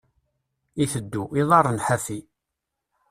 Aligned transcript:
Iteddu, 0.83 1.23
iḍarren 1.39 1.79
ḥafi. 1.85 2.19